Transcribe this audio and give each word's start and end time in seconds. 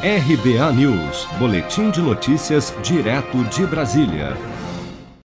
RBA 0.00 0.72
News, 0.74 1.26
Boletim 1.40 1.90
de 1.90 2.00
Notícias, 2.00 2.72
direto 2.84 3.42
de 3.52 3.66
Brasília. 3.66 4.36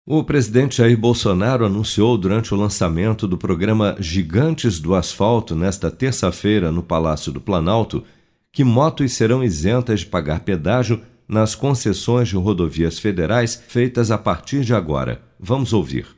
O 0.04 0.24
presidente 0.24 0.78
Jair 0.78 0.98
Bolsonaro 0.98 1.64
anunciou 1.64 2.18
durante 2.18 2.52
o 2.52 2.56
lançamento 2.56 3.28
do 3.28 3.38
programa 3.38 3.94
Gigantes 4.00 4.80
do 4.80 4.96
Asfalto, 4.96 5.54
nesta 5.54 5.88
terça-feira, 5.88 6.72
no 6.72 6.82
Palácio 6.82 7.30
do 7.30 7.40
Planalto, 7.40 8.02
que 8.50 8.64
motos 8.64 9.12
serão 9.12 9.44
isentas 9.44 10.00
de 10.00 10.06
pagar 10.06 10.40
pedágio 10.40 11.00
nas 11.28 11.54
concessões 11.54 12.26
de 12.26 12.34
rodovias 12.34 12.98
federais 12.98 13.62
feitas 13.68 14.10
a 14.10 14.18
partir 14.18 14.64
de 14.64 14.74
agora. 14.74 15.22
Vamos 15.38 15.72
ouvir. 15.72 16.08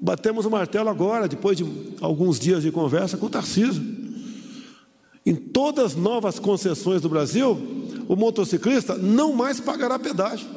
Batemos 0.00 0.46
o 0.46 0.50
martelo 0.50 0.88
agora, 0.88 1.28
depois 1.28 1.58
de 1.58 1.66
alguns 2.00 2.40
dias 2.40 2.62
de 2.62 2.72
conversa 2.72 3.18
com 3.18 3.26
o 3.26 3.30
Tarcísio. 3.30 3.98
Em 5.26 5.34
todas 5.34 5.84
as 5.84 5.94
novas 5.94 6.38
concessões 6.38 7.02
do 7.02 7.08
Brasil, 7.10 7.77
o 8.08 8.16
motociclista 8.16 8.96
não 8.96 9.34
mais 9.34 9.60
pagará 9.60 9.98
pedágio. 9.98 10.48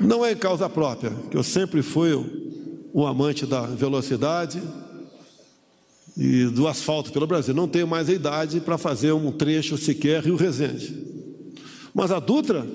Não 0.00 0.26
é 0.26 0.32
em 0.32 0.36
causa 0.36 0.68
própria, 0.68 1.12
que 1.30 1.36
eu 1.36 1.44
sempre 1.44 1.80
fui 1.80 2.12
um 2.92 3.06
amante 3.06 3.46
da 3.46 3.60
velocidade 3.60 4.60
e 6.16 6.46
do 6.46 6.66
asfalto 6.66 7.12
pelo 7.12 7.28
Brasil. 7.28 7.54
Não 7.54 7.68
tenho 7.68 7.86
mais 7.86 8.08
a 8.08 8.12
idade 8.12 8.60
para 8.60 8.76
fazer 8.76 9.12
um 9.12 9.30
trecho 9.30 9.78
sequer 9.78 10.24
Rio 10.24 10.34
Resende. 10.34 10.92
Mas 11.94 12.10
a 12.10 12.18
Dutra 12.18 12.66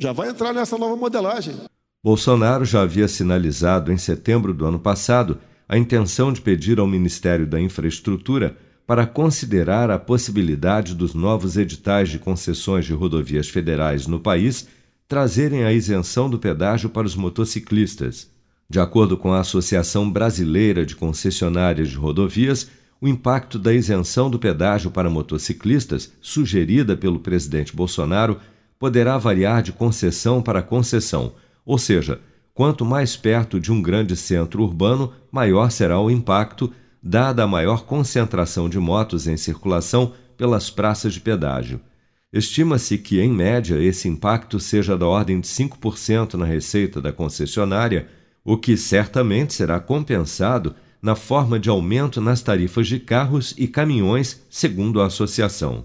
já 0.00 0.12
vai 0.12 0.30
entrar 0.30 0.54
nessa 0.54 0.78
nova 0.78 0.96
modelagem. 0.96 1.54
Bolsonaro 2.02 2.64
já 2.64 2.80
havia 2.80 3.06
sinalizado 3.06 3.92
em 3.92 3.98
setembro 3.98 4.54
do 4.54 4.64
ano 4.64 4.78
passado 4.78 5.38
a 5.68 5.78
intenção 5.78 6.32
de 6.32 6.40
pedir 6.40 6.78
ao 6.78 6.86
Ministério 6.86 7.46
da 7.46 7.60
Infraestrutura 7.60 8.56
para 8.86 9.06
considerar 9.06 9.90
a 9.90 9.98
possibilidade 9.98 10.94
dos 10.94 11.14
novos 11.14 11.56
editais 11.56 12.10
de 12.10 12.18
concessões 12.18 12.84
de 12.84 12.92
rodovias 12.92 13.48
federais 13.48 14.06
no 14.06 14.20
país 14.20 14.68
trazerem 15.08 15.64
a 15.64 15.72
isenção 15.72 16.28
do 16.28 16.38
pedágio 16.38 16.90
para 16.90 17.06
os 17.06 17.14
motociclistas. 17.14 18.30
De 18.68 18.80
acordo 18.80 19.16
com 19.16 19.32
a 19.32 19.40
Associação 19.40 20.10
Brasileira 20.10 20.84
de 20.84 20.96
Concessionárias 20.96 21.88
de 21.90 21.96
Rodovias, 21.96 22.68
o 23.00 23.08
impacto 23.08 23.58
da 23.58 23.72
isenção 23.72 24.30
do 24.30 24.38
pedágio 24.38 24.90
para 24.90 25.10
motociclistas, 25.10 26.12
sugerida 26.20 26.96
pelo 26.96 27.20
presidente 27.20 27.74
Bolsonaro, 27.74 28.38
poderá 28.78 29.18
variar 29.18 29.62
de 29.62 29.72
concessão 29.72 30.42
para 30.42 30.62
concessão, 30.62 31.34
ou 31.64 31.78
seja, 31.78 32.20
quanto 32.54 32.84
mais 32.84 33.16
perto 33.16 33.58
de 33.58 33.72
um 33.72 33.82
grande 33.82 34.16
centro 34.16 34.62
urbano, 34.62 35.12
maior 35.30 35.70
será 35.70 36.00
o 36.00 36.10
impacto, 36.10 36.72
dada 37.02 37.42
a 37.42 37.48
maior 37.48 37.84
concentração 37.84 38.68
de 38.68 38.78
motos 38.78 39.26
em 39.26 39.36
circulação 39.36 40.12
pelas 40.36 40.70
praças 40.70 41.12
de 41.12 41.20
pedágio. 41.20 41.80
Estima-se 42.32 42.96
que, 42.96 43.20
em 43.20 43.30
média, 43.30 43.76
esse 43.80 44.08
impacto 44.08 44.58
seja 44.58 44.96
da 44.96 45.06
ordem 45.06 45.40
de 45.40 45.46
5% 45.46 46.34
na 46.34 46.44
receita 46.44 47.00
da 47.00 47.12
concessionária, 47.12 48.08
o 48.44 48.56
que 48.56 48.76
certamente 48.76 49.52
será 49.52 49.80
compensado 49.80 50.74
na 51.02 51.14
forma 51.14 51.58
de 51.58 51.68
aumento 51.68 52.20
nas 52.20 52.40
tarifas 52.40 52.86
de 52.86 52.98
carros 52.98 53.54
e 53.58 53.68
caminhões, 53.68 54.42
segundo 54.48 55.00
a 55.00 55.06
associação. 55.06 55.84